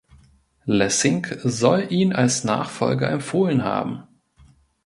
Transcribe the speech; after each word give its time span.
Lessing 0.65 1.27
soll 1.43 1.85
ihn 1.91 2.11
als 2.11 2.43
Nachfolger 2.43 3.07
empfohlen 3.11 3.63
haben. 3.63 4.01